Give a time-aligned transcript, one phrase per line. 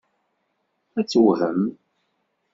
[0.99, 1.61] Ad tewhem.